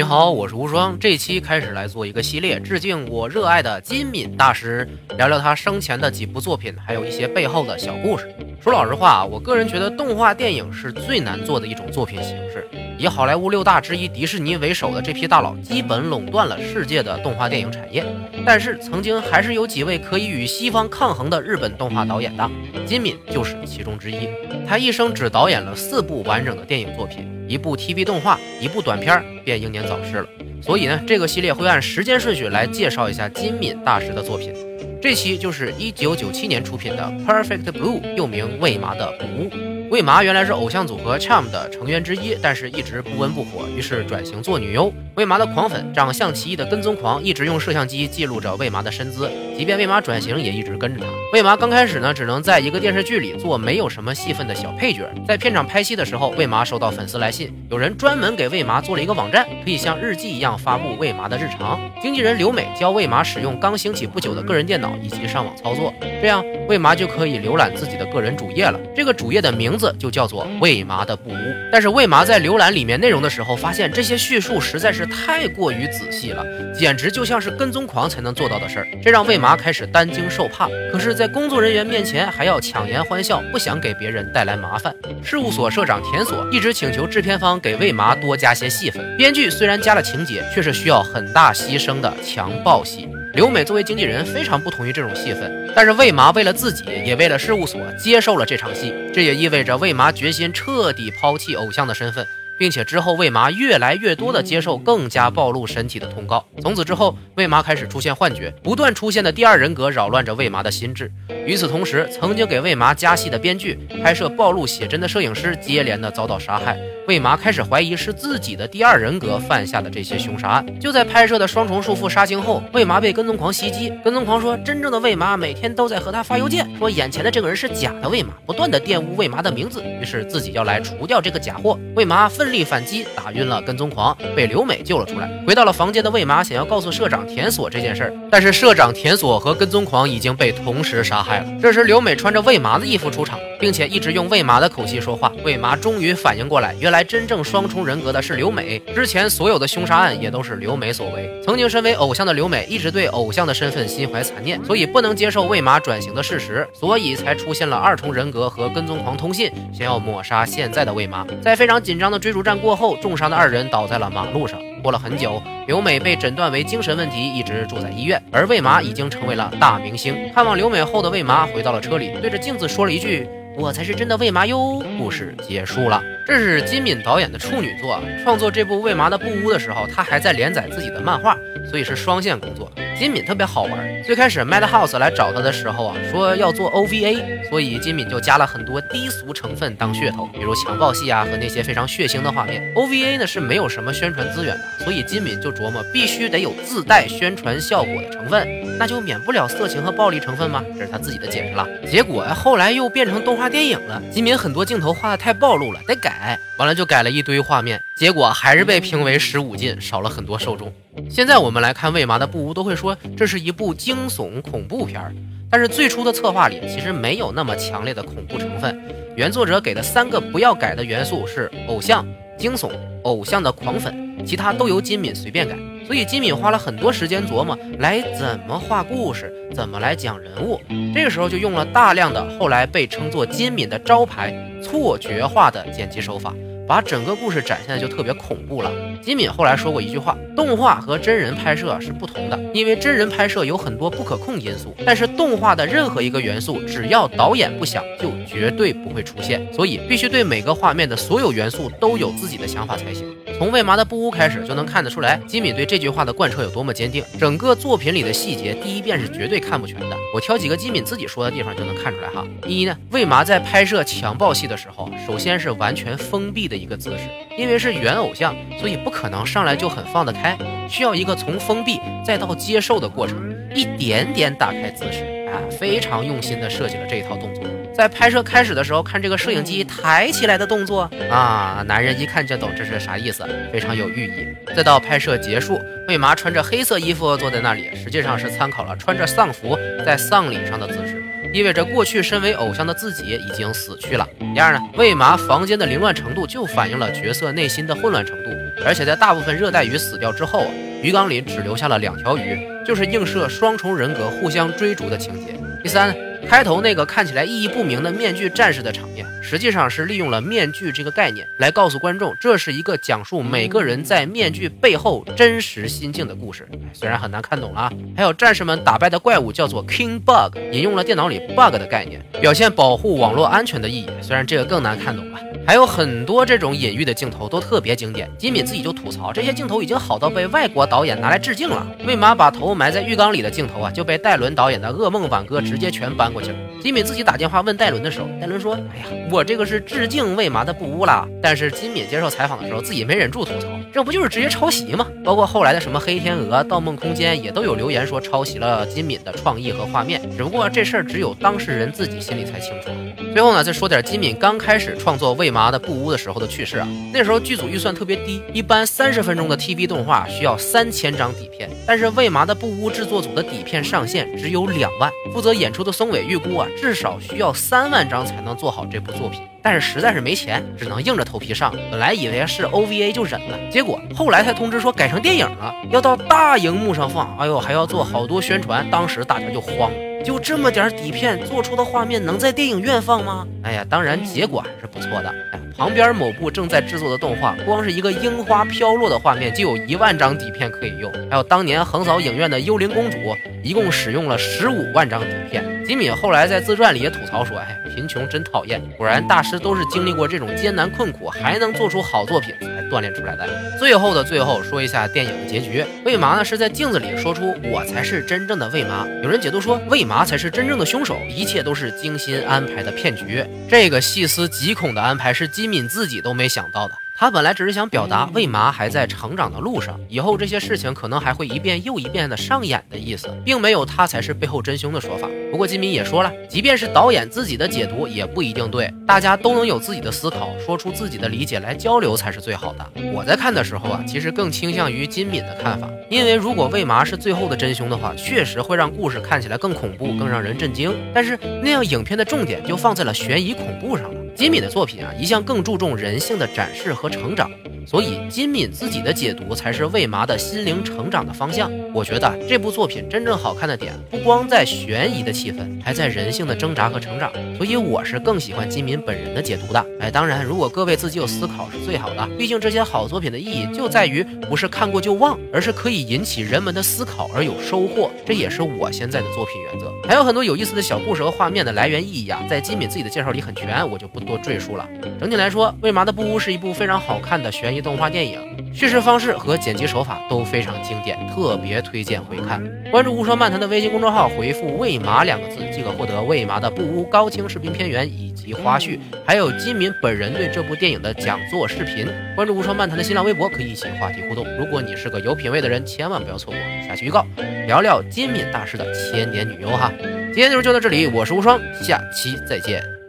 [0.00, 0.98] 你好，我是无双。
[0.98, 4.88] 这期开始来做一个系列，致敬我热爱的金敏大师，
[5.18, 8.34] 聊聊他生前的几部作品，还有一些背后的小故事。
[8.62, 12.66] 说老实话啊，我个人觉得动画电影是最难做的一种作品形式。
[12.96, 13.26] 以好。
[13.26, 18.02] 莱坞六大之一迪士尼为首的这批大佬，基本垄断了世界的动画电影产业。
[18.46, 22.50] 但是，曾经还是有几位可以与西方抗衡的日本动画导演的，
[22.86, 24.30] 金敏就是其中之一。
[24.66, 30.28] 他一生只导演了四部完整的电影作品，一部 TV 动画，一部短片，便英年早逝了。
[30.62, 34.54] 所以呢，这个系列会按时间顺序来介绍一下金敏大师的作品。
[35.02, 39.50] 这期就是一九九七年出品的《Perfect Blue》，又名《为麻的布屋》。
[39.90, 44.92] 魏麻原来是偶像组合 Charm 的成员之一，但是一直不温不火，于是转型做女优。
[45.16, 51.06] 魏麻的狂粉，长相奇异的跟踪狂，一直用摄像机记录着魏麻的身姿，即便魏麻转型，也一直跟着他。
[51.32, 55.10] 魏麻刚开始呢，只能在一个电视剧里做没有什么戏份的小配角。
[55.26, 61.80] 在片场拍戏的时候，魏麻收到粉丝来信，有人专门给魏麻做了一个网站，可以像日记一样发布魏麻的日常。
[62.00, 68.78] 经纪人刘美教魏麻使用刚兴起不久的个人电脑以及上网操作，这样魏麻就可以浏览自己的个人主页了。
[68.94, 71.36] 这个主页的名字字就叫做为麻的不屋。
[71.72, 80.68] 但是为麻在浏览里面内容的时候，发现这些叙述实在是太过于仔细了，简直就像是跟踪狂才能做到的事儿，这让为麻开始担惊受怕。
[80.92, 84.94] 可是，在工作人员面前还要强颜欢笑，不想给别人带来麻烦。
[85.24, 89.16] 事务所社长田所一直请求制片方给为麻多加些戏份。
[89.16, 93.08] 编剧虽然加了情节，却是需要很大牺牲的强暴戏。
[93.32, 98.92] 刘美作为经纪人非常不同意这种戏份，但是魏麻为了自己，也为了事务所，接受了这场戏。
[99.14, 102.26] 这也意味着魏麻决心彻底抛弃偶像的身份。
[102.58, 106.44] 并且之后，魏麻越来越多的接受更加暴露身体的通告。
[106.60, 111.10] 从此之后，魏麻开始出现幻觉，不断出现的第二人格扰乱着魏麻的心智。
[111.46, 116.78] 与此同时，曾经给魏麻加戏的编剧、拍摄暴露写真的摄影师接连的遭到杀害。
[117.08, 120.80] 魏麻开始怀疑是自己的第二人格犯下的这些凶杀案。
[120.80, 123.90] 就在拍摄的双重束缚杀青后，魏麻被跟踪狂袭击。
[124.04, 129.82] 跟踪狂说，真正的魏麻每天都在和他发邮件，说眼前的这个人是假的魏麻，不断的玷污魏麻的名字。
[130.00, 131.78] 于是自己要来除掉这个假货。
[131.96, 132.50] 魏麻奋。
[132.50, 135.30] 力反击，打晕了跟踪狂，被刘美救了出来。
[135.46, 141.46] 回到了房间的魏麻想要告诉社长田所这件事儿，但是社长田所和跟踪狂已经被同时杀害了。
[141.62, 145.32] 这时刘美穿着魏麻的衣服出场，并且一直用魏麻的口气说话。
[145.44, 148.80] 魏麻终于反应过来，原来真正双重人格的是刘美。
[148.92, 151.30] 之前所有的凶杀案也都是刘美所为。
[151.44, 161.24] 曾经身为偶像的刘美一直对偶像的身份心怀残念，所以不能接受魏麻转型的事实，所以才出现了二重人格和跟踪狂通信，想要抹杀现在的魏麻。
[161.40, 162.40] 在非常紧张的追逐。
[162.42, 164.58] 战过后，重伤的二人倒在了马路上。
[164.82, 168.18] 过了很久，刘美被诊断为精神问题，一直住在医院。
[168.32, 170.16] 而魏麻已经成为了大明星。
[170.34, 173.28] 看望刘美后的魏麻回到了车里，对着镜子说了一句
[173.60, 176.02] ：“我才是真的为麻哟。”故事结束了。
[176.26, 178.00] 这是金敏导演的处女作。
[178.22, 181.36] 创作这部《为麻的布屋》的时候，他还在连载自己的漫画，
[181.68, 182.70] 所以是双线工作。
[183.00, 184.02] 金敏特别好玩。
[184.02, 192.62] 最开始 Madhouse 来找他的时候啊，说要做 OVA，所以金敏就加了很多低俗成分当噱头，比如强暴戏啊和那些非常血腥的画面。
[192.74, 198.46] OVA 呢是没有什么宣传资源的，所以金敏就琢磨必须得有自带宣传效果的成分，
[198.78, 200.62] 那就免不了色情和暴力成分吗？
[200.76, 201.66] 这是他自己的解释了。
[201.90, 206.38] 结果后来又变成动画电影了，金敏很多镜头画的太暴露了，得改。
[206.58, 210.70] 完了就改了一堆画面，结果还是被评为十五禁，少了很多受众。
[211.08, 215.12] 现在我们来看《为麻的布屋》，都会说这是一部惊悚恐怖片儿，
[215.50, 218.80] 但是最初的策划里其实没有那么强烈的恐怖成分。
[219.16, 222.06] 原作者给的三个不要改的元素是偶像、
[222.38, 222.70] 惊悚、
[223.02, 225.56] 偶像的狂粉，其他都由金敏随便改。
[225.86, 230.60] 所以金敏花了很多时间琢磨来怎么画故事，怎么来讲人物。
[230.94, 236.32] 这个时候就用了大量的后来被称作金敏的招牌错觉化的剪辑手法。
[236.70, 238.70] 把整个故事展现的就特别恐怖了。
[239.02, 249.44] 金敏后来说过一句话：动画和真人拍摄是不同的，因为真人拍摄有很多不可控因素，但是动画的任何一个元素，只要导演不想，就绝对不会出现。
[249.52, 253.04] 所以必须对每个画面的所有元素都有自己的想法才行。
[253.36, 257.02] 从为麻的布屋开始就能看得出来，金敏对这句话的贯彻有多么坚定。
[257.18, 259.96] 整个作品里的细节，第一遍是绝对看不全的。
[260.14, 262.24] 我挑几个金敏自己说的地方就能看出来哈。
[262.46, 267.04] 一呢，为麻在拍摄强暴戏的时候，首先是完全封闭的一个姿势，
[267.38, 270.36] 因为是原偶像，所以不可能上来就很放得开，
[270.68, 273.16] 需要一个从封闭再到接受的过程，
[273.54, 277.42] 一点点打开姿势啊，非常用心的设计了这一套动作。
[277.72, 284.54] 在拍摄开始的时候，看这个摄影机抬起来的动作啊，男人一看就懂这是啥意思，非常有寓意。
[284.54, 285.58] 再到拍摄结束，
[285.88, 291.02] 为麻穿着黑色衣服坐在那里，实际上是参考了穿着丧服在丧礼上的姿势，
[291.32, 294.08] 意味着过去身为偶像的自己已经死去了。
[294.34, 298.30] 第二呢，为嘛房间的凌乱程度就反映了角色内心的混乱程度。
[298.64, 300.46] 而且在大部分热带鱼死掉之后，
[300.82, 305.34] 鱼缸里只留下了两条鱼，就是映射双重人格互相追逐的情节。
[305.62, 305.94] 第三。
[306.28, 316.48] 开头那个看起来意义不明的面具战士的场面，实际上是利用了面具这个概念来告诉观众，这是一个讲述每个人在面具背后真实心境的故事。
[316.72, 317.70] 虽然很难看懂啊。
[317.96, 323.88] 还有战士们打败的怪物叫做 King Bug，引用了电脑里 bug 的概念，表现保护网络安全的意义。
[324.00, 325.20] 虽然这个更难看懂了。
[325.50, 331.66] 还有很多这种隐喻的镜头都特别经典，金敏自己就吐槽这些镜头已经好到被外国导演拿来致敬了。
[331.84, 336.36] 为嘛把头埋在浴缸里的镜头啊，就被戴伦导演的《噩梦挽歌》直接全搬过去了。
[336.62, 352.68] 金敏自己打电话问戴伦的时候，戴伦说：“哎呀，我这个是致敬为嘛的布屋啦。”但是金敏接受采访的时候，自己没忍住吐槽：“这不就是直接抄袭吗？”包括后来的什么《黑天鹅》《盗梦空间》也都有留言说抄袭了金敏的创意和画面，只不过这事儿只有当事人自己心里才清楚。
[353.12, 356.68] 最后呢，再说点金敏刚开始创作《为麻》的布屋的时候的趣事啊。
[356.92, 364.90] 那时候剧组预算特别低，一般三十分钟的 TV 动画需要三千张底片，但是《为麻》的布屋制作组的底片上限只有两万。
[365.12, 371.54] 负责演出的松尾预估啊，至少需要三万张才能做好这部作品，但是实在是没钱，只能硬着头皮上。
[371.70, 377.16] 本来以为是 OVA 就忍了，结果后来才通知说改成电影了，要到大荧幕上放。
[377.18, 379.90] 哎呦，还要做好多宣传，当时大家就慌了。
[380.02, 383.26] 就这么点底片做出的画面能在电影院放吗？
[383.42, 385.08] 哎呀，当然结果还是不错的。
[385.32, 390.90] 哎，旁边某部正在制作的动画，光是一个樱花飘落的画面就有一万张底片可以用。
[391.10, 392.96] 还有当年横扫影院的《幽灵公主》，
[393.42, 395.44] 一共使用了十五万张底片。
[395.70, 402.60] 吉米后来在自传里也吐槽说：“哎，贫穷真讨厌。”果然，大师都是经历过这种艰难困苦，还能做出好作品才。
[402.68, 403.28] 锻炼出来的。
[403.56, 405.64] 最后的最后，说一下电影的结局。
[405.84, 408.84] 魏麻呢是在镜子里说出“我才是真正的魏麻”。
[409.04, 413.24] 有人解读说，魏麻才是真正的凶手，一切都是精心安排的骗局。
[413.48, 416.74] 这个细思极恐的安排是金敏自己都没想到的。
[417.00, 425.08] 他本来只是想表达魏麻还在成长的路上，以后这些事情可能还会一遍又一遍的上演的意思，并没有他才是背后真凶的说法。
[425.30, 432.70] 不过金敏也说了，即便是导演自己的解读也不一定对，大家都能有自己的思考，说出自己的理解来交流才是最好的。
[432.92, 440.70] 我在看的时候啊，其实更倾向于金敏的看法，因为如果魏麻是最后的真凶的话，确实会让故事看起来更恐怖、更让人震惊。
[440.92, 443.99] 但是那样影片的重点就放在了悬疑恐怖上了。
[444.14, 447.30] 金敏的作品啊，一向更注重人性的展示和成长。
[447.66, 451.50] 所以金敏自己的解读才是魏麻的心灵成长的方向。
[451.72, 457.12] 我觉得这部作品真正好看的点，不光在悬疑的气氛，还在人性的挣扎和成长。
[457.36, 459.64] 所以我是更喜欢金敏本人的解读的。
[459.78, 462.08] 哎，当然，如果各位自己有思考是最好的。
[462.18, 467.90] 毕竟这些好作品的意义就在于不是看过就忘，而是可以引起人们的思考而有收获。
[468.04, 469.72] 这也是我现在的作品原则。
[469.86, 474.68] 还有很多有意思的小故事和画面的来源意义啊，在金敏自己的介绍里很全，我就不多赘述了。
[474.98, 477.50] 整体来说，魏麻的布屋是一部非常好看的悬。
[477.50, 478.20] 疑动画电影，
[478.54, 482.40] 叙事方式和剪辑手法都非常经典，特别推荐回看。
[482.70, 491.88] 关注无双漫谈的微信公众号，回复“魏麻”两个字，即可获得魏麻的布屋高清视频片源以及花絮，还有金敏本人对这部电影的讲座视频。
[492.14, 494.24] 关注无双漫谈的新浪微博，可以一起话题互动。
[494.38, 497.04] 如果你是个有品位的人，千万不要错过下期预告，
[497.48, 499.72] 聊聊金敏大师的千年女优哈。
[500.12, 502.79] 今天内容就到这里，我是无双，下期再见。